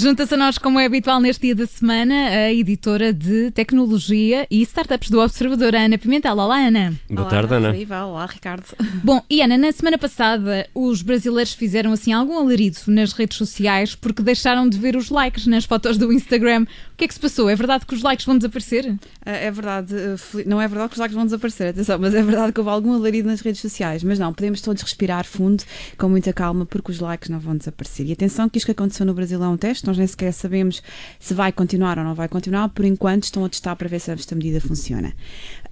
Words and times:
Junta-se 0.00 0.32
a 0.32 0.36
nós, 0.38 0.56
como 0.56 0.80
é 0.80 0.86
habitual 0.86 1.20
neste 1.20 1.42
dia 1.42 1.54
da 1.54 1.66
semana, 1.66 2.14
a 2.14 2.50
editora 2.50 3.12
de 3.12 3.50
tecnologia 3.50 4.46
e 4.50 4.62
startups 4.62 5.10
do 5.10 5.20
Observador, 5.20 5.74
Ana 5.74 5.98
Pimentel. 5.98 6.38
Olá, 6.38 6.56
Ana. 6.56 6.94
Boa 7.10 7.28
tarde, 7.28 7.52
Ana. 7.52 7.70
Viva, 7.70 8.06
olá, 8.06 8.24
Ricardo. 8.24 8.64
Bom, 9.04 9.22
e 9.28 9.42
Ana, 9.42 9.58
na 9.58 9.70
semana 9.70 9.98
passada 9.98 10.66
os 10.74 11.02
brasileiros 11.02 11.52
fizeram 11.52 11.92
assim 11.92 12.14
algum 12.14 12.38
alarido 12.38 12.78
nas 12.86 13.12
redes 13.12 13.36
sociais 13.36 13.94
porque 13.94 14.22
deixaram 14.22 14.66
de 14.70 14.78
ver 14.78 14.96
os 14.96 15.10
likes 15.10 15.46
nas 15.46 15.66
fotos 15.66 15.98
do 15.98 16.10
Instagram. 16.10 16.62
O 16.94 16.96
que 16.96 17.04
é 17.04 17.08
que 17.08 17.12
se 17.12 17.20
passou? 17.20 17.50
É 17.50 17.54
verdade 17.54 17.84
que 17.84 17.94
os 17.94 18.02
likes 18.02 18.24
vão 18.24 18.38
desaparecer? 18.38 18.98
É, 19.22 19.48
é 19.48 19.50
verdade, 19.50 19.94
eh, 19.94 20.44
não 20.46 20.62
é 20.62 20.66
verdade 20.66 20.88
que 20.88 20.94
os 20.94 21.00
likes 21.00 21.14
vão 21.14 21.26
desaparecer, 21.26 21.68
atenção, 21.68 21.98
mas 21.98 22.14
é 22.14 22.22
verdade 22.22 22.54
que 22.54 22.60
houve 22.60 22.70
algum 22.70 22.94
alarido 22.94 23.28
nas 23.28 23.42
redes 23.42 23.60
sociais. 23.60 24.02
Mas 24.02 24.18
não, 24.18 24.32
podemos 24.32 24.62
todos 24.62 24.80
respirar 24.80 25.26
fundo, 25.26 25.62
com 25.98 26.08
muita 26.08 26.32
calma, 26.32 26.64
porque 26.64 26.90
os 26.90 27.00
likes 27.00 27.28
não 27.28 27.38
vão 27.38 27.54
desaparecer. 27.54 28.06
E 28.06 28.12
atenção 28.12 28.48
que 28.48 28.56
isto 28.56 28.64
que 28.64 28.72
aconteceu 28.72 29.04
no 29.04 29.12
Brasil 29.12 29.44
é 29.44 29.48
um 29.48 29.58
teste, 29.58 29.89
nós 29.90 29.98
nem 29.98 30.06
sequer 30.06 30.32
sabemos 30.32 30.82
se 31.18 31.34
vai 31.34 31.52
continuar 31.52 31.98
ou 31.98 32.04
não 32.04 32.14
vai 32.14 32.28
continuar, 32.28 32.68
por 32.68 32.84
enquanto 32.84 33.24
estão 33.24 33.44
a 33.44 33.48
testar 33.48 33.76
para 33.76 33.88
ver 33.88 34.00
se 34.00 34.10
esta 34.10 34.34
medida 34.34 34.60
funciona. 34.60 35.12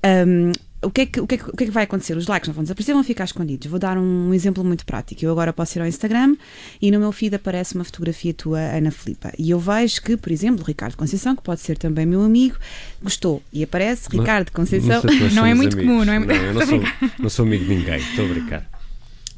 Um, 0.05 0.53
o 0.81 0.91
que, 0.91 1.01
é 1.01 1.07
que, 1.07 1.21
o, 1.21 1.27
que 1.27 1.35
é 1.35 1.39
que, 1.39 1.51
o 1.51 1.57
que, 1.57 1.65
é 1.65 1.67
que, 1.67 1.73
vai 1.73 1.85
acontecer? 1.85 2.17
Os 2.17 2.29
likes 2.29 2.47
não 2.47 2.55
vão 2.55 2.63
desaparecer, 2.63 2.95
vão 2.95 3.03
ficar 3.03 3.25
escondidos. 3.25 3.67
Vou 3.67 3.81
dar 3.81 3.99
um 3.99 4.33
exemplo 4.33 4.63
muito 4.63 4.87
prático. 4.87 5.25
Eu 5.25 5.33
agora 5.33 5.53
posso 5.53 5.77
ir 5.77 5.81
ao 5.81 5.89
Instagram 5.89 6.37
e 6.81 6.91
no 6.93 7.01
meu 7.01 7.11
feed 7.11 7.35
aparece 7.35 7.75
uma 7.75 7.83
fotografia 7.83 8.33
tua, 8.33 8.61
Ana 8.61 8.93
Filipa. 8.93 9.33
E 9.37 9.51
eu 9.51 9.59
vejo 9.59 10.01
que, 10.01 10.17
por 10.17 10.31
exemplo, 10.31 10.63
o 10.63 10.65
Ricardo 10.65 10.97
Conceição, 10.97 11.35
que 11.35 11.43
pode 11.43 11.61
ser 11.61 11.77
também 11.77 12.07
meu 12.07 12.23
amigo, 12.23 12.57
gostou. 13.03 13.43
E 13.53 13.65
aparece 13.65 14.09
Ricardo 14.09 14.53
Conceição. 14.53 15.03
Não, 15.03 15.31
não 15.43 15.47
é 15.47 15.53
muito 15.53 15.75
amigos. 15.75 15.93
comum, 15.93 16.05
não 16.05 16.13
é 16.13 16.19
Não, 16.21 16.35
eu 16.35 16.55
não 16.55 16.63
sou, 16.67 16.81
não 17.19 17.29
sou 17.29 17.45
amigo 17.45 17.65
de 17.65 17.75
ninguém, 17.75 17.97
estou 17.97 18.25
a 18.25 18.29
brincar. 18.29 18.78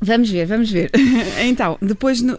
Vamos 0.02 0.30
ver, 0.30 0.46
vamos 0.46 0.70
ver. 0.70 0.90
então, 1.44 1.76
depois 1.80 2.22
uh, 2.22 2.34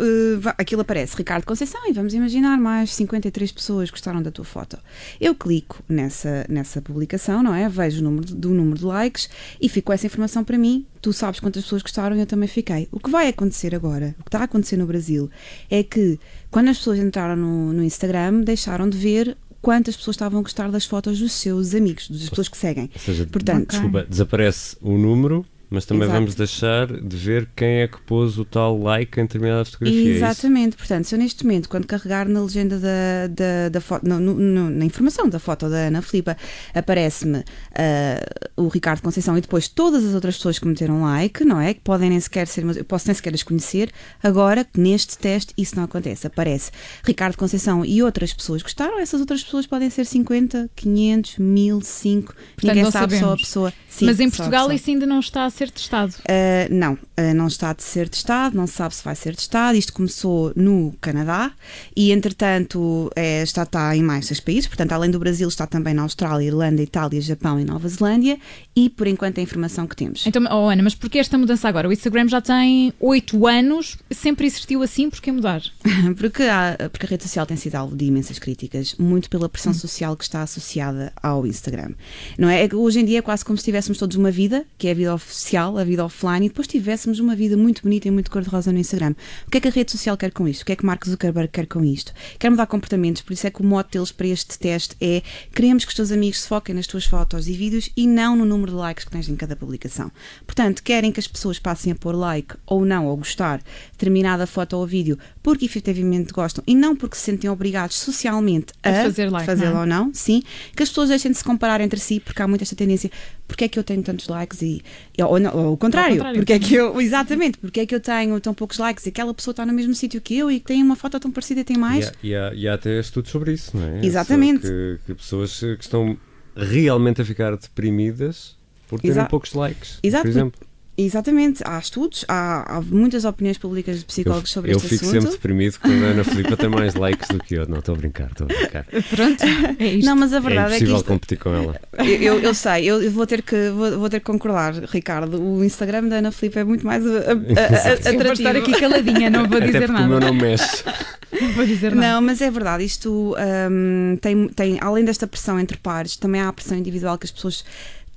aquilo 0.57 0.81
aparece 0.81 1.15
Ricardo 1.15 1.45
Conceição 1.45 1.87
e 1.87 1.93
vamos 1.93 2.13
imaginar 2.13 2.57
mais 2.57 2.93
53 2.95 3.51
pessoas 3.51 3.91
gostaram 3.91 4.21
da 4.21 4.31
tua 4.31 4.43
foto. 4.43 4.79
Eu 5.19 5.35
clico 5.35 5.83
nessa, 5.87 6.45
nessa 6.49 6.81
publicação, 6.81 7.43
não 7.43 7.53
é? 7.53 7.69
Vejo 7.69 8.01
o 8.01 8.03
número 8.03 8.33
do 8.33 8.49
número 8.49 8.79
de 8.79 8.85
likes 8.85 9.29
e 9.61 9.69
fico 9.69 9.93
essa 9.93 10.07
informação 10.07 10.43
para 10.43 10.57
mim. 10.57 10.85
Tu 11.01 11.13
sabes 11.13 11.39
quantas 11.39 11.63
pessoas 11.63 11.83
gostaram 11.83 12.15
e 12.15 12.19
eu 12.19 12.25
também 12.25 12.47
fiquei. 12.47 12.87
O 12.91 12.99
que 12.99 13.11
vai 13.11 13.27
acontecer 13.27 13.75
agora, 13.75 14.15
o 14.19 14.23
que 14.23 14.29
está 14.29 14.39
a 14.39 14.43
acontecer 14.43 14.77
no 14.77 14.87
Brasil, 14.87 15.29
é 15.69 15.83
que 15.83 16.19
quando 16.49 16.69
as 16.69 16.77
pessoas 16.77 16.97
entraram 16.97 17.35
no, 17.35 17.73
no 17.73 17.83
Instagram, 17.83 18.41
deixaram 18.41 18.89
de 18.89 18.97
ver 18.97 19.37
quantas 19.61 19.95
pessoas 19.95 20.15
estavam 20.15 20.39
a 20.39 20.41
gostar 20.41 20.69
das 20.71 20.85
fotos 20.85 21.19
dos 21.19 21.31
seus 21.33 21.75
amigos, 21.75 22.09
das 22.09 22.29
pessoas 22.29 22.49
que 22.49 22.57
seguem. 22.57 22.89
Ou 22.93 22.99
seja, 22.99 23.27
Portanto, 23.27 23.69
desculpa, 23.69 24.05
desaparece 24.09 24.75
o 24.81 24.97
número, 24.97 25.45
mas 25.71 25.85
também 25.85 26.03
Exato. 26.03 26.19
vamos 26.19 26.35
deixar 26.35 26.85
de 27.01 27.15
ver 27.17 27.49
quem 27.55 27.81
é 27.81 27.87
que 27.87 27.99
pôs 28.01 28.37
o 28.37 28.45
tal 28.45 28.77
like 28.77 29.19
em 29.19 29.23
determinada 29.23 29.65
fotografia. 29.65 29.99
é 29.99 30.03
isso? 30.03 30.23
Exatamente, 30.25 30.75
portanto, 30.77 31.05
se 31.05 31.15
eu 31.15 31.19
neste 31.19 31.43
momento, 31.43 31.67
quando 31.69 31.87
carregar 31.87 32.27
na 32.27 32.41
legenda 32.43 32.77
da, 32.77 33.27
da, 33.29 33.69
da 33.71 33.81
foto, 33.81 34.07
no- 34.07 34.19
no- 34.19 34.69
na 34.69 34.85
informação 34.85 35.27
da 35.29 35.39
foto 35.39 35.69
da 35.69 35.77
Ana 35.87 36.01
Filipa, 36.03 36.37
aparece-me 36.75 37.43
ah, 37.73 38.21
o 38.57 38.67
Ricardo 38.67 39.01
Conceição 39.01 39.37
e 39.37 39.41
depois 39.41 39.67
todas 39.67 40.03
as 40.05 40.13
outras 40.13 40.35
pessoas 40.35 40.59
que 40.59 40.67
meteram 40.67 41.01
like, 41.03 41.43
não 41.43 41.59
é? 41.59 41.73
Que 41.73 41.81
podem 41.81 42.09
nem 42.09 42.19
sequer 42.19 42.47
ser, 42.47 42.63
eu 42.77 42.83
posso 42.85 43.07
nem 43.07 43.15
sequer 43.15 43.33
as 43.33 43.43
conhecer. 43.43 43.91
Agora, 44.21 44.65
neste 44.77 45.17
teste, 45.17 45.53
isso 45.57 45.75
não 45.75 45.83
acontece. 45.85 46.27
Aparece 46.27 46.71
Ricardo 47.03 47.37
Conceição 47.37 47.85
e 47.85 48.03
outras 48.03 48.33
pessoas 48.33 48.61
gostaram, 48.61 48.99
essas 48.99 49.19
outras 49.19 49.43
pessoas 49.43 49.65
podem 49.65 49.89
ser 49.89 50.05
50, 50.05 50.69
500, 50.75 51.37
1000, 51.37 51.81
5, 51.81 52.35
ninguém 52.63 52.83
não 52.83 52.91
sabe 52.91 53.13
só 53.13 53.17
a 53.17 53.19
sabemos. 53.21 53.41
pessoa. 53.41 53.73
Sim, 53.89 54.05
Mas 54.05 54.19
em 54.19 54.29
Portugal 54.29 54.71
isso 54.71 54.89
ainda 54.89 55.05
não 55.05 55.19
está 55.19 55.45
a 55.45 55.49
ser 55.49 55.60
testado. 55.69 56.13
Uh, 56.21 56.73
não, 56.73 56.93
uh, 56.93 57.33
não 57.35 57.47
está 57.47 57.73
de 57.73 57.83
ser 57.83 58.09
testado, 58.09 58.55
não 58.55 58.65
se 58.65 58.73
sabe 58.73 58.95
se 58.95 59.03
vai 59.03 59.15
ser 59.15 59.35
testado. 59.35 59.77
Isto 59.77 59.93
começou 59.93 60.51
no 60.55 60.95
Canadá 61.01 61.51
e, 61.95 62.11
entretanto, 62.11 63.11
é, 63.15 63.43
está, 63.43 63.63
está 63.63 63.95
em 63.95 64.01
mais 64.01 64.25
seis 64.27 64.39
países. 64.39 64.67
Portanto, 64.67 64.93
além 64.93 65.11
do 65.11 65.19
Brasil, 65.19 65.47
está 65.47 65.67
também 65.67 65.93
na 65.93 66.03
Austrália, 66.03 66.47
Irlanda, 66.47 66.81
Itália, 66.81 67.21
Japão 67.21 67.59
e 67.59 67.65
Nova 67.65 67.87
Zelândia. 67.87 68.39
E, 68.75 68.89
por 68.89 69.07
enquanto, 69.07 69.37
é 69.37 69.41
a 69.41 69.43
informação 69.43 69.85
que 69.85 69.95
temos. 69.95 70.25
Então, 70.25 70.43
oh 70.49 70.69
Ana, 70.69 70.81
mas 70.83 70.95
porquê 70.95 71.19
esta 71.19 71.37
mudança 71.37 71.67
agora? 71.67 71.87
O 71.87 71.91
Instagram 71.91 72.27
já 72.27 72.41
tem 72.41 72.93
8 72.99 73.47
anos, 73.47 73.97
sempre 74.09 74.47
existiu 74.47 74.81
assim, 74.81 75.09
porquê 75.09 75.31
mudar? 75.31 75.61
Porque, 76.17 76.43
há- 76.43 76.77
porque 76.91 77.05
a 77.05 77.09
rede 77.09 77.23
social 77.23 77.45
tem 77.45 77.57
sido 77.57 77.75
alvo 77.75 77.95
de 77.95 78.05
imensas 78.05 78.39
críticas, 78.39 78.95
muito 78.97 79.29
pela 79.29 79.47
pressão 79.49 79.73
social 79.73 80.15
que 80.15 80.23
está 80.23 80.41
associada 80.41 81.11
ao 81.21 81.45
Instagram. 81.45 81.91
Não 82.37 82.49
é? 82.49 82.65
É 82.65 82.75
Hoje 82.75 82.99
em 82.99 83.05
dia 83.05 83.19
é 83.19 83.21
quase 83.21 83.43
como 83.43 83.57
se 83.57 83.63
tivéssemos 83.63 83.97
todos 83.97 84.15
uma 84.15 84.31
vida, 84.31 84.65
que 84.77 84.87
é 84.87 84.91
a 84.91 84.93
vida 84.93 85.13
oficial, 85.13 85.50
a 85.57 85.83
vida 85.83 86.03
offline, 86.05 86.45
e 86.45 86.49
depois 86.49 86.67
tivéssemos 86.67 87.19
uma 87.19 87.35
vida 87.35 87.55
muito 87.57 87.83
bonita 87.83 88.07
e 88.07 88.11
muito 88.11 88.31
cor-de-rosa 88.31 88.71
no 88.71 88.79
Instagram. 88.79 89.13
O 89.47 89.51
que 89.51 89.57
é 89.57 89.61
que 89.61 89.67
a 89.67 89.71
rede 89.71 89.91
social 89.91 90.15
quer 90.17 90.31
com 90.31 90.47
isto? 90.47 90.61
O 90.61 90.65
que 90.65 90.71
é 90.71 90.75
que 90.75 90.85
Mark 90.85 91.05
Zuckerberg 91.05 91.49
quer 91.51 91.67
com 91.67 91.83
isto? 91.83 92.13
Quer 92.39 92.49
mudar 92.49 92.65
comportamentos, 92.67 93.21
por 93.21 93.33
isso 93.33 93.45
é 93.47 93.51
que 93.51 93.61
o 93.61 93.65
mote 93.65 93.91
deles 93.93 94.11
para 94.11 94.27
este 94.27 94.57
teste 94.57 94.95
é 95.01 95.21
queremos 95.53 95.83
que 95.85 95.89
os 95.89 95.95
teus 95.95 96.11
amigos 96.11 96.41
se 96.41 96.47
foquem 96.47 96.73
nas 96.75 96.87
tuas 96.87 97.05
fotos 97.05 97.47
e 97.47 97.53
vídeos 97.53 97.89
e 97.95 98.07
não 98.07 98.35
no 98.35 98.45
número 98.45 98.71
de 98.71 98.77
likes 98.77 99.05
que 99.05 99.11
tens 99.11 99.27
em 99.29 99.35
cada 99.35 99.55
publicação. 99.55 100.11
Portanto, 100.45 100.81
querem 100.83 101.11
que 101.11 101.19
as 101.19 101.27
pessoas 101.27 101.59
passem 101.59 101.91
a 101.91 101.95
pôr 101.95 102.15
like 102.15 102.55
ou 102.65 102.85
não, 102.85 103.05
ou 103.07 103.17
gostar 103.17 103.61
determinada 103.93 104.47
foto 104.47 104.73
ou 104.77 104.85
vídeo 104.87 105.17
porque 105.43 105.65
efetivamente 105.65 106.31
gostam 106.33 106.63
e 106.67 106.75
não 106.75 106.95
porque 106.95 107.15
se 107.15 107.23
sentem 107.23 107.49
obrigados 107.49 107.97
socialmente 107.97 108.73
A 108.83 108.89
a, 108.89 109.03
fazer 109.03 109.31
like, 109.31 109.45
fazê-lo 109.45 109.77
é? 109.77 109.79
ou 109.81 109.85
não, 109.85 110.13
sim, 110.13 110.41
que 110.75 110.83
as 110.83 110.89
pessoas 110.89 111.09
deixem 111.09 111.31
de 111.31 111.37
se 111.37 111.43
comparar 111.43 111.81
entre 111.81 111.99
si 111.99 112.19
porque 112.19 112.41
há 112.41 112.47
muito 112.47 112.61
esta 112.61 112.75
tendência, 112.75 113.09
porque 113.47 113.65
é 113.65 113.67
que 113.67 113.77
eu 113.77 113.83
tenho 113.83 114.01
tantos 114.03 114.27
likes 114.27 114.61
e, 114.61 114.81
e- 115.17 115.23
ou, 115.23 115.39
não, 115.41 115.55
ou 115.55 115.73
o 115.73 115.77
contrário, 115.77 116.15
contrário. 116.15 116.39
porque 116.39 116.53
é 116.53 116.59
que 116.59 116.73
eu, 116.75 116.99
exatamente, 117.01 117.57
porque 117.57 117.79
é 117.81 117.85
que 117.85 117.93
eu 117.95 117.99
tenho 117.99 118.39
tão 118.39 118.53
poucos 118.53 118.77
likes 118.77 119.05
e 119.05 119.09
aquela 119.09 119.33
pessoa 119.33 119.51
está 119.51 119.65
no 119.65 119.73
mesmo 119.73 119.93
sítio 119.95 120.21
que 120.21 120.37
eu 120.37 120.49
e 120.49 120.59
que 120.59 120.65
tem 120.67 120.81
uma 120.83 120.95
foto 120.95 121.19
tão 121.19 121.31
parecida 121.31 121.61
e 121.61 121.63
tem 121.63 121.77
mais. 121.77 122.11
E 122.23 122.33
há, 122.35 122.39
e, 122.43 122.51
há, 122.51 122.53
e 122.55 122.67
há 122.67 122.73
até 122.75 122.99
estudos 122.99 123.31
sobre 123.31 123.53
isso, 123.53 123.75
não 123.75 123.85
é? 123.87 124.05
Exatamente. 124.05 124.61
Que, 124.67 124.99
que 125.07 125.13
pessoas 125.15 125.61
eh, 125.63 125.75
que 125.75 125.83
estão 125.83 126.17
realmente 126.55 127.21
a 127.21 127.25
ficar 127.25 127.55
deprimidas 127.57 128.55
por 128.87 128.99
terem 128.99 129.11
Exa- 129.17 129.25
poucos 129.25 129.53
likes, 129.53 129.99
Exato. 130.03 130.23
por 130.23 130.29
exemplo. 130.29 130.59
Exatamente, 131.05 131.61
há 131.65 131.77
estudos, 131.79 132.23
há, 132.27 132.77
há 132.77 132.81
muitas 132.81 133.25
opiniões 133.25 133.57
públicas 133.57 133.97
de 133.97 134.01
Eu, 134.03 134.07
psicólogos 134.07 134.51
sobre 134.51 134.71
eu 134.71 134.77
este 134.77 134.89
fico 134.89 135.05
assunto. 135.05 135.21
sempre 135.21 135.31
deprimido 135.31 135.77
quando 135.79 136.03
a 136.03 136.07
Ana 136.07 136.23
Filipa 136.23 136.57
tem 136.57 136.69
mais 136.69 136.93
likes 136.95 137.27
do 137.29 137.39
que 137.39 137.55
eu. 137.55 137.67
Não, 137.67 137.79
estou 137.79 137.95
a 137.95 137.97
brincar, 137.97 138.27
estou 138.31 138.45
a 138.45 138.47
brincar. 138.53 138.85
Pronto, 139.09 139.43
é 139.79 139.85
isto. 139.87 140.05
Não, 140.05 140.15
mas 140.15 140.33
a 140.33 140.37
É 140.37 140.39
verdade 140.39 140.73
é, 140.73 140.77
que 140.77 140.83
impossível 140.83 140.95
isto, 140.97 141.07
competir 141.07 141.37
com 141.39 141.49
ela. 141.53 141.79
eu, 141.99 142.05
eu, 142.05 142.39
eu 142.41 142.53
sei, 142.53 142.85
eu 142.89 143.01
eu 143.01 143.11
vou 143.11 143.25
ter, 143.25 143.41
que, 143.41 143.69
vou, 143.71 143.99
vou 143.99 144.09
ter 144.09 144.19
que 144.19 144.25
concordar, 144.25 144.73
Ricardo. 144.85 145.41
O 145.41 145.63
Instagram 145.63 146.07
da 146.07 146.17
Ana 146.17 146.31
Filipe 146.31 146.59
é 146.59 146.63
muito 146.63 146.85
mais 146.85 147.05
a- 147.05 147.09
a- 147.09 148.11
Eu 148.11 148.19
vou 148.23 148.33
estar 148.33 148.55
aqui 148.55 148.71
caladinha, 148.79 149.29
não 149.29 149.47
vou 149.47 149.57
Até 149.57 149.65
dizer 149.67 149.87
porque 149.87 150.01
o 150.01 150.07
meu 150.07 150.19
nada. 150.19 150.25
não 150.27 150.33
mexe. 150.33 150.83
Não 151.41 151.49
vou 151.53 151.65
dizer 151.65 151.95
nada. 151.95 152.07
Não, 152.15 152.21
mas 152.21 152.41
é 152.41 152.51
verdade, 152.51 152.83
isto 152.83 153.33
hum, 153.71 154.17
tem, 154.21 154.49
tem, 154.49 154.77
além 154.81 155.05
desta 155.05 155.25
pressão 155.25 155.57
entre 155.57 155.77
pares, 155.77 156.17
também 156.17 156.41
há 156.41 156.49
a 156.49 156.53
pressão 156.53 156.77
individual 156.77 157.17
que 157.17 157.25
as 157.25 157.31
pessoas 157.31 157.63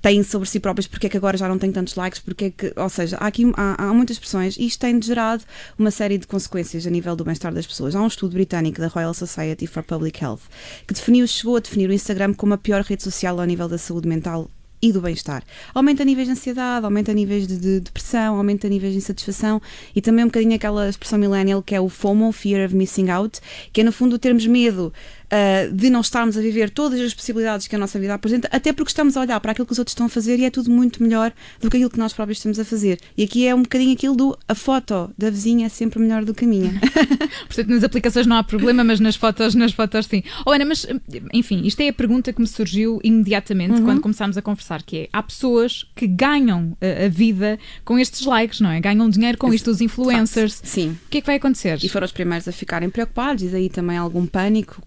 têm 0.05 0.21
sobre 0.21 0.47
si 0.47 0.59
próprias, 0.59 0.85
porque 0.85 1.07
é 1.07 1.09
que 1.09 1.17
agora 1.17 1.35
já 1.35 1.49
não 1.49 1.57
têm 1.57 1.71
tantos 1.71 1.95
likes, 1.95 2.19
porque 2.19 2.45
é 2.45 2.49
que, 2.51 2.71
ou 2.75 2.89
seja, 2.89 3.17
há 3.19 3.25
aqui 3.25 3.51
há, 3.57 3.85
há 3.85 3.91
muitas 3.91 4.19
pressões 4.19 4.55
e 4.55 4.67
isto 4.67 4.79
tem 4.79 5.01
gerado 5.01 5.43
uma 5.79 5.89
série 5.89 6.19
de 6.19 6.27
consequências 6.27 6.85
a 6.85 6.91
nível 6.91 7.15
do 7.15 7.23
bem-estar 7.23 7.51
das 7.51 7.65
pessoas. 7.65 7.95
Há 7.95 8.01
um 8.03 8.05
estudo 8.05 8.33
britânico 8.33 8.79
da 8.79 8.87
Royal 8.87 9.15
Society 9.15 9.65
for 9.65 9.81
Public 9.81 10.23
Health 10.23 10.41
que 10.87 10.93
definiu, 10.93 11.27
chegou 11.27 11.55
a 11.55 11.59
definir 11.59 11.89
o 11.89 11.93
Instagram 11.93 12.35
como 12.35 12.53
a 12.53 12.57
pior 12.59 12.83
rede 12.83 13.01
social 13.01 13.39
ao 13.39 13.47
nível 13.47 13.67
da 13.67 13.79
saúde 13.79 14.07
mental 14.07 14.47
e 14.79 14.91
do 14.91 15.01
bem-estar. 15.01 15.43
Aumenta 15.73 16.05
níveis 16.05 16.27
de 16.27 16.33
ansiedade, 16.33 16.85
aumenta 16.85 17.11
níveis 17.11 17.47
de, 17.47 17.57
de 17.57 17.79
depressão, 17.79 18.37
aumenta 18.37 18.69
níveis 18.69 18.91
de 18.91 18.99
insatisfação 18.99 19.59
e 19.95 20.01
também 20.01 20.23
um 20.23 20.27
bocadinho 20.27 20.53
aquela 20.53 20.87
expressão 20.87 21.17
millennial 21.17 21.63
que 21.63 21.73
é 21.73 21.81
o 21.81 21.89
FOMO, 21.89 22.31
Fear 22.31 22.67
of 22.67 22.75
Missing 22.75 23.09
Out, 23.09 23.39
que 23.73 23.81
é 23.81 23.83
no 23.83 23.91
fundo 23.91 24.19
termos 24.19 24.45
medo 24.45 24.93
ah, 25.31 25.67
de 25.71 25.89
não 25.89 26.01
estarmos 26.01 26.37
a 26.37 26.41
viver 26.41 26.69
todas 26.69 26.99
as 26.99 27.13
possibilidades 27.13 27.67
que 27.67 27.75
a 27.75 27.79
nossa 27.79 27.99
vida 27.99 28.13
apresenta, 28.13 28.47
até 28.51 28.71
porque 28.71 28.89
estamos 28.89 29.17
a 29.17 29.21
olhar 29.21 29.39
para 29.39 29.51
aquilo 29.51 29.65
que 29.65 29.73
os 29.73 29.79
outros 29.79 29.91
estão 29.91 30.05
a 30.05 30.09
fazer 30.09 30.39
e 30.39 30.45
é 30.45 30.49
tudo 30.49 30.69
muito 30.69 31.01
melhor 31.01 31.31
do 31.61 31.69
que 31.69 31.77
aquilo 31.77 31.89
que 31.89 31.99
nós 31.99 32.13
próprios 32.13 32.37
estamos 32.37 32.59
a 32.59 32.65
fazer. 32.65 32.99
E 33.17 33.23
aqui 33.23 33.47
é 33.47 33.55
um 33.55 33.61
bocadinho 33.63 33.93
aquilo 33.93 34.15
do 34.15 34.37
a 34.47 34.55
foto 34.55 35.11
da 35.17 35.29
vizinha 35.29 35.65
é 35.65 35.69
sempre 35.69 35.99
melhor 35.99 36.23
do 36.23 36.33
que 36.33 36.45
a 36.45 36.47
minha. 36.47 36.73
Portanto, 37.47 37.69
nas 37.69 37.83
aplicações 37.83 38.27
não 38.27 38.35
há 38.35 38.43
problema, 38.43 38.83
mas 38.83 38.99
nas 38.99 39.15
fotos, 39.15 39.55
nas 39.55 39.71
fotos 39.71 40.05
sim. 40.05 40.23
Oh, 40.45 40.51
Ana, 40.51 40.65
mas 40.65 40.85
enfim, 41.33 41.61
isto 41.65 41.81
é 41.81 41.89
a 41.89 41.93
pergunta 41.93 42.31
que 42.31 42.41
me 42.41 42.47
surgiu 42.47 42.99
imediatamente 43.03 43.81
quando 43.81 44.01
começámos 44.01 44.37
a 44.37 44.41
conversar, 44.41 44.83
que 44.83 44.97
é, 44.97 45.09
há 45.11 45.23
pessoas 45.23 45.85
que 45.95 46.07
ganham 46.07 46.77
a, 46.81 47.05
a 47.05 47.09
vida 47.09 47.59
com 47.83 47.97
estes 47.97 48.25
likes, 48.25 48.59
não 48.59 48.69
é? 48.69 48.79
Ganham 48.79 49.09
dinheiro 49.09 49.37
com 49.37 49.53
isto, 49.53 49.71
os 49.71 49.81
influencers. 49.81 50.61
Sim. 50.63 50.97
O 51.05 51.09
que 51.09 51.17
é 51.17 51.21
que 51.21 51.27
vai 51.27 51.35
acontecer? 51.37 51.79
E 51.83 51.89
foram 51.89 52.05
os 52.05 52.11
primeiros 52.11 52.47
a 52.47 52.51
ficarem 52.51 52.89
preocupados 52.89 53.43
e 53.43 53.47
daí 53.47 53.69
também 53.69 53.97
algum 53.97 54.25
pânico 54.25 54.81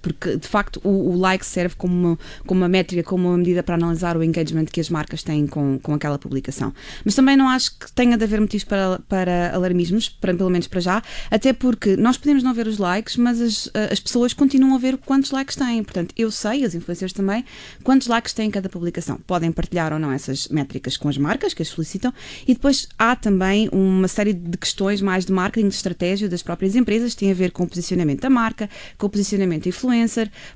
porque 0.00 0.36
de 0.36 0.48
facto 0.48 0.80
o, 0.82 1.10
o 1.10 1.18
like 1.18 1.44
serve 1.44 1.74
como 1.76 1.94
uma, 1.94 2.18
como 2.46 2.60
uma 2.60 2.68
métrica, 2.68 3.02
como 3.02 3.28
uma 3.28 3.38
medida 3.38 3.62
para 3.62 3.74
analisar 3.74 4.16
o 4.16 4.22
engagement 4.22 4.66
que 4.66 4.80
as 4.80 4.90
marcas 4.90 5.22
têm 5.22 5.46
com, 5.46 5.78
com 5.78 5.94
aquela 5.94 6.18
publicação. 6.18 6.72
Mas 7.04 7.14
também 7.14 7.36
não 7.36 7.48
acho 7.48 7.78
que 7.78 7.90
tenha 7.92 8.16
de 8.16 8.24
haver 8.24 8.40
motivos 8.40 8.64
para, 8.64 9.00
para 9.08 9.54
alarmismos, 9.54 10.08
para, 10.08 10.34
pelo 10.34 10.50
menos 10.50 10.66
para 10.66 10.80
já, 10.80 11.02
até 11.30 11.52
porque 11.52 11.96
nós 11.96 12.16
podemos 12.16 12.42
não 12.42 12.54
ver 12.54 12.66
os 12.66 12.78
likes, 12.78 13.16
mas 13.16 13.40
as, 13.40 13.70
as 13.90 14.00
pessoas 14.00 14.32
continuam 14.32 14.74
a 14.74 14.78
ver 14.78 14.96
quantos 14.98 15.30
likes 15.30 15.56
têm. 15.56 15.82
Portanto, 15.82 16.14
eu 16.16 16.30
sei, 16.30 16.64
as 16.64 16.74
influencers 16.74 17.12
também, 17.12 17.44
quantos 17.82 18.08
likes 18.08 18.32
têm 18.32 18.50
cada 18.50 18.68
publicação. 18.68 19.18
Podem 19.26 19.52
partilhar 19.52 19.92
ou 19.92 19.98
não 19.98 20.10
essas 20.10 20.48
métricas 20.48 20.96
com 20.96 21.08
as 21.08 21.18
marcas 21.18 21.54
que 21.54 21.62
as 21.62 21.68
solicitam 21.68 22.12
e 22.46 22.54
depois 22.54 22.88
há 22.98 23.14
também 23.14 23.68
uma 23.72 24.08
série 24.08 24.32
de 24.32 24.56
questões 24.56 25.00
mais 25.00 25.24
de 25.24 25.32
marketing, 25.32 25.68
de 25.68 25.74
estratégia 25.74 26.28
das 26.28 26.42
próprias 26.42 26.74
empresas, 26.74 27.14
que 27.14 27.20
têm 27.20 27.30
a 27.30 27.34
ver 27.34 27.50
com 27.50 27.64
o 27.64 27.68
posicionamento 27.68 28.20
da 28.20 28.30
marca, 28.30 28.68
com 28.96 29.06
o 29.06 29.10
posicionamento 29.10 29.68
influencer. 29.68 29.89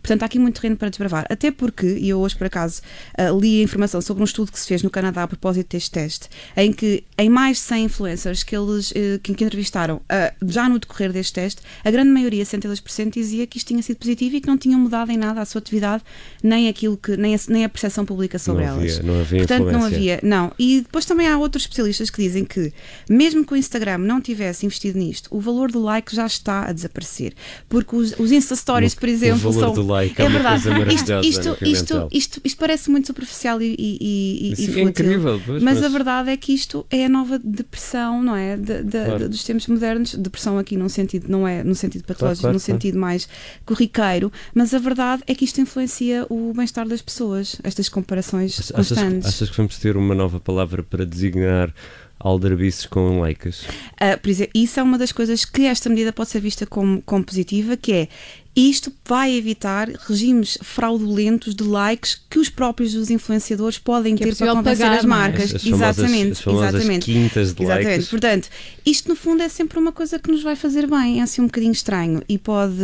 Portanto, 0.03 0.23
há 0.23 0.27
aqui 0.27 0.39
muito 0.39 0.61
terreno 0.61 0.77
para 0.77 0.89
desbravar. 0.89 1.27
Até 1.31 1.51
porque, 1.51 1.87
e 1.87 2.09
eu 2.09 2.21
hoje 2.21 2.37
por 2.37 2.47
acaso 2.47 2.83
uh, 3.19 3.39
li 3.39 3.61
a 3.61 3.63
informação 3.63 4.01
sobre 4.01 4.23
um 4.23 4.25
estudo 4.25 4.53
que 4.53 4.59
se 4.59 4.67
fez 4.67 4.83
no 4.83 4.91
Canadá 4.91 5.23
a 5.23 5.29
propósito 5.29 5.71
deste 5.71 5.91
teste, 5.91 6.29
em 6.57 6.73
que 6.73 7.05
em 7.17 7.29
mais 7.29 7.59
de 7.59 7.63
100 7.65 7.85
influencers 7.85 8.43
que 8.43 8.57
eles 8.57 8.91
uh, 8.91 9.19
que, 9.23 9.35
que, 9.35 9.45
entrevistaram 9.45 9.97
uh, 9.97 10.51
já 10.51 10.69
no 10.69 10.79
decorrer 10.79 11.13
deste 11.13 11.33
teste, 11.33 11.63
a 11.85 11.91
grande 11.91 12.11
maioria, 12.11 12.45
62%, 12.45 13.13
dizia 13.13 13.47
que 13.47 13.59
isto 13.59 13.69
tinha 13.69 13.83
sido 13.83 13.99
positivo 13.99 14.37
e 14.37 14.41
que 14.41 14.47
não 14.47 14.59
tinham 14.59 14.79
mudado 14.79 15.11
em 15.11 15.17
nada 15.17 15.41
a 15.41 15.45
sua 15.45 15.59
atividade, 15.59 16.03
nem 16.43 16.69
aquilo 16.69 16.97
que, 16.97 17.17
nem 17.17 17.35
a, 17.35 17.39
nem 17.49 17.65
a 17.65 17.69
percepção 17.69 18.05
pública 18.05 18.39
sobre 18.39 18.65
não 18.65 18.81
elas. 18.81 18.99
Havia, 18.99 19.03
não 19.03 19.21
havia 19.21 19.39
Portanto, 19.39 19.63
influência. 19.63 19.79
não 19.79 19.87
havia, 19.87 20.21
não. 20.23 20.53
E 20.59 20.81
depois 20.81 21.05
também 21.05 21.27
há 21.27 21.39
outros 21.39 21.65
especialistas 21.65 22.11
que 22.11 22.23
dizem 22.23 22.45
que, 22.45 22.73
mesmo 23.09 23.45
que 23.45 23.53
o 23.53 23.57
Instagram 23.57 23.99
não 23.99 24.21
tivesse 24.21 24.67
investido 24.67 24.99
nisto, 24.99 25.29
o 25.31 25.41
valor 25.41 25.71
do 25.71 25.81
like 25.81 26.15
já 26.15 26.27
está 26.27 26.69
a 26.69 26.73
desaparecer. 26.73 27.35
Porque 27.69 27.97
os, 27.97 28.19
os 28.19 28.33
Insta 28.33 28.57
Stories, 28.57 28.95
por 28.95 29.09
exemplo, 29.09 29.24
o 29.33 29.37
valor 29.37 29.61
são. 29.61 29.73
do 29.75 29.87
like 29.87 30.21
é, 30.21 30.25
é 30.25 30.29
uma 30.29 30.35
verdade. 30.35 30.63
coisa 30.63 30.79
maravilhosa. 30.79 31.21
Isto, 31.27 31.49
isto, 31.51 31.65
isto, 31.67 32.09
isto, 32.13 32.41
isto 32.45 32.59
parece 32.59 32.91
muito 32.91 33.07
superficial 33.07 33.61
e, 33.63 33.75
e, 33.79 33.99
e, 34.01 34.53
e 34.53 34.57
Sim, 34.57 34.67
fútil, 34.67 34.79
é 34.79 34.83
incrível. 34.91 35.41
Pois, 35.47 35.63
mas, 35.63 35.75
mas 35.77 35.85
a 35.85 35.89
verdade 35.89 36.31
é 36.31 36.37
que 36.37 36.53
isto 36.53 36.87
é 36.91 37.05
a 37.07 37.09
nova 37.09 37.39
depressão, 37.39 38.23
não 38.23 38.37
é? 38.37 38.57
De, 38.57 38.83
de, 38.83 38.91
Claro. 39.05 39.19
de- 39.21 39.29
dos 39.29 39.45
tempos 39.45 39.67
modernos. 39.67 40.15
Depressão 40.15 40.59
aqui 40.59 40.77
num 40.77 40.89
sentido, 40.89 41.27
não 41.29 41.47
é 41.47 41.63
no 41.65 41.75
sentido 41.75 42.05
patológico, 42.05 42.43
claro, 42.43 42.55
no 42.55 42.61
claro. 42.61 42.81
sentido 42.81 42.99
mais 42.99 43.29
corriqueiro, 43.65 44.33
mas 44.55 44.73
a 44.75 44.79
verdade 44.79 45.23
é 45.27 45.35
que 45.35 45.45
isto 45.45 45.61
influencia 45.61 46.27
o 46.29 46.53
bem-estar 46.55 46.87
das 46.89 47.03
pessoas, 47.03 47.57
estas 47.63 47.89
comparações 47.89 48.59
achas, 48.59 48.71
constantes. 48.71 49.29
achas 49.29 49.51
que 49.51 49.57
vamos 49.57 49.79
ter 49.79 49.97
uma 49.97 50.15
nova 50.15 50.41
palavra 50.41 50.83
para 50.83 51.05
designar 51.07 51.73
aldrabices 52.19 52.87
com 52.87 53.21
likes? 53.21 53.65
Ah, 53.99 54.17
por 54.17 54.29
exemplo, 54.31 54.53
isso 54.55 54.81
é 54.81 54.83
uma 54.83 54.97
das 54.99 55.13
coisas 55.13 55.45
que 55.45 55.63
esta 55.67 55.89
medida 55.89 56.13
pode 56.13 56.31
ser 56.31 56.41
vista 56.41 56.65
como, 56.67 57.03
como 57.03 57.25
positiva, 57.25 57.77
que 57.77 57.93
é 57.93 58.09
isto 58.57 58.93
vai 59.07 59.35
evitar 59.35 59.89
regimes 60.09 60.57
fraudulentos 60.63 61.55
de 61.55 61.65
likes 61.65 62.21
que 62.31 62.39
os 62.39 62.49
próprios 62.49 62.95
os 62.95 63.11
influenciadores 63.11 63.79
podem 63.79 64.15
Que 64.15 64.23
é 64.23 64.27
ter 64.27 64.37
para 64.37 64.47
possível 64.47 64.55
convencer 64.63 64.85
pagar, 64.87 64.99
as 64.99 65.05
é? 65.05 65.07
marcas. 65.07 65.55
As 65.55 65.63
famosas, 65.63 65.99
exatamente, 65.99 66.33
as 66.33 66.47
exatamente. 66.47 67.05
quintas 67.05 67.55
de 67.55 67.63
Exatamente. 67.63 67.89
likes. 67.91 68.09
Portanto, 68.09 68.49
isto 68.87 69.09
no 69.09 69.17
fundo 69.17 69.43
é 69.43 69.49
sempre 69.49 69.79
uma 69.79 69.91
coisa 69.93 70.19
que 70.19 70.31
nos 70.31 70.43
vai 70.43 70.55
fazer 70.55 70.87
bem, 70.89 71.19
é 71.21 71.23
assim 71.23 71.43
um 71.43 71.47
bocadinho 71.47 71.73
estranho 71.73 72.23
e 72.29 72.39
pode. 72.39 72.75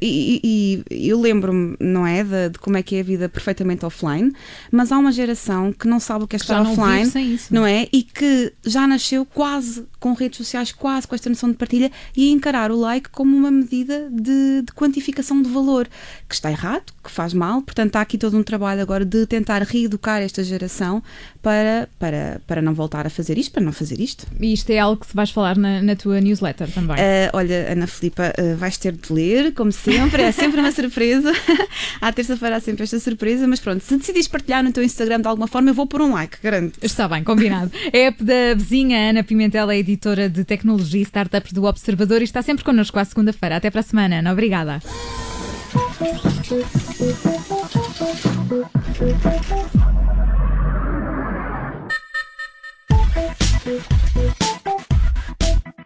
E, 0.00 0.40
e- 0.42 0.84
e 0.90 1.08
eu 1.08 1.20
lembro-me, 1.20 1.76
não 1.78 2.04
é, 2.06 2.24
de, 2.24 2.48
de 2.50 2.58
como 2.58 2.76
é 2.76 2.82
que 2.82 2.96
é 2.96 3.00
a 3.00 3.04
vida 3.04 3.28
perfeitamente 3.28 3.84
offline, 3.86 4.32
mas 4.72 4.90
há 4.90 4.98
uma 4.98 5.12
geração 5.12 5.72
que 5.72 5.86
não 5.86 6.00
sabe 6.00 6.24
o 6.24 6.26
que 6.28 6.34
é 6.36 6.38
estar 6.38 6.62
não 6.64 6.72
offline 6.72 7.34
isso. 7.34 7.54
não 7.54 7.64
é? 7.66 7.86
E 7.92 8.02
que 8.02 8.52
já 8.64 8.86
nasceu 8.88 9.24
quase 9.24 9.84
com 10.00 10.14
redes 10.14 10.36
sociais, 10.38 10.72
quase 10.72 11.06
com 11.06 11.14
esta 11.14 11.28
noção 11.30 11.48
de 11.50 11.56
partilha 11.56 11.92
e 12.16 12.28
a 12.28 12.32
encarar 12.32 12.72
o 12.72 12.76
like 12.76 13.08
como 13.10 13.36
uma 13.36 13.50
medida 13.50 14.08
de, 14.10 14.62
de 14.62 14.72
quantificação 14.74 15.11
de 15.12 15.50
valor, 15.50 15.88
que 16.28 16.34
está 16.34 16.50
errado, 16.50 16.92
que 17.02 17.10
faz 17.10 17.34
mal. 17.34 17.62
Portanto, 17.62 17.96
há 17.96 18.00
aqui 18.00 18.16
todo 18.16 18.36
um 18.36 18.42
trabalho 18.42 18.80
agora 18.80 19.04
de 19.04 19.26
tentar 19.26 19.62
reeducar 19.62 20.22
esta 20.22 20.42
geração 20.42 21.02
para, 21.42 21.88
para, 21.98 22.40
para 22.46 22.62
não 22.62 22.72
voltar 22.72 23.06
a 23.06 23.10
fazer 23.10 23.36
isto, 23.36 23.52
para 23.52 23.62
não 23.62 23.72
fazer 23.72 24.00
isto. 24.00 24.26
E 24.40 24.52
isto 24.52 24.70
é 24.70 24.78
algo 24.78 25.04
que 25.04 25.14
vais 25.14 25.30
falar 25.30 25.56
na, 25.56 25.82
na 25.82 25.96
tua 25.96 26.20
newsletter 26.20 26.70
também. 26.70 26.96
Ah, 26.98 27.30
olha, 27.32 27.72
Ana 27.72 27.86
Filipa, 27.86 28.32
ah, 28.36 28.56
vais 28.56 28.76
ter 28.76 28.92
de 28.92 29.12
ler, 29.12 29.52
como 29.54 29.72
sempre, 29.72 30.22
é 30.22 30.32
sempre 30.32 30.60
uma 30.60 30.72
surpresa. 30.72 31.32
à 32.00 32.12
terça-feira 32.12 32.56
há 32.56 32.60
sempre 32.60 32.84
esta 32.84 32.98
surpresa, 32.98 33.46
mas 33.46 33.60
pronto, 33.60 33.82
se 33.82 33.96
decidires 33.96 34.28
partilhar 34.28 34.62
no 34.62 34.72
teu 34.72 34.82
Instagram 34.82 35.20
de 35.20 35.28
alguma 35.28 35.46
forma, 35.46 35.70
eu 35.70 35.74
vou 35.74 35.86
pôr 35.86 36.02
um 36.02 36.12
like, 36.12 36.38
garanto. 36.42 36.78
Está 36.82 37.08
bem, 37.08 37.24
combinado. 37.24 37.70
A 37.92 37.96
app 37.96 38.22
da 38.22 38.54
vizinha 38.54 39.10
Ana 39.10 39.24
Pimentel 39.24 39.70
é 39.70 39.78
editora 39.78 40.28
de 40.28 40.44
tecnologia 40.44 41.00
e 41.00 41.02
startups 41.02 41.52
do 41.52 41.64
Observador 41.64 42.20
e 42.20 42.24
está 42.24 42.42
sempre 42.42 42.64
connosco 42.64 42.98
à 42.98 43.04
segunda-feira. 43.04 43.56
Até 43.56 43.70
para 43.70 43.80
a 43.80 43.84
semana, 43.84 44.18
Ana. 44.18 44.32
Obrigada. 44.32 44.80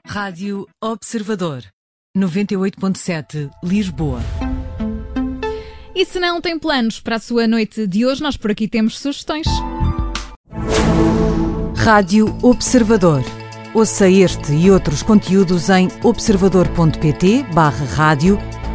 Rádio 0.04 0.66
Observador. 0.82 1.62
98.7 2.16 3.50
Lisboa. 3.62 4.20
E 5.94 6.04
se 6.04 6.18
não 6.18 6.40
tem 6.40 6.58
planos 6.58 7.00
para 7.00 7.16
a 7.16 7.18
sua 7.18 7.46
noite 7.46 7.86
de 7.86 8.04
hoje, 8.06 8.22
nós 8.22 8.36
por 8.36 8.50
aqui 8.50 8.66
temos 8.66 8.98
sugestões. 8.98 9.46
Rádio 11.76 12.36
Observador. 12.42 13.22
Ouça 13.74 14.08
este 14.08 14.52
e 14.54 14.70
outros 14.70 15.02
conteúdos 15.02 15.68
em 15.68 15.88
observador.pt/barra 16.02 17.84
rádio 17.84 18.38